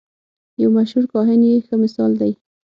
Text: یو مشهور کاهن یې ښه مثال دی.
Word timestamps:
یو 0.61 0.69
مشهور 0.77 1.05
کاهن 1.13 1.41
یې 1.49 1.63
ښه 1.65 1.75
مثال 1.83 2.11
دی. 2.21 2.31